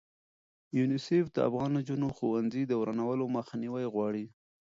یونیسف 0.77 1.25
د 1.31 1.37
افغانو 1.47 1.73
نجونو 1.79 2.07
ښوونځي 2.17 2.63
د 2.67 2.73
ورانولو 2.81 3.23
مخنیوی 3.37 3.85
غواړي. 3.93 4.25